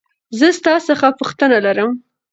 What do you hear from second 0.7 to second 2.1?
څخه پوښتنه لرمه.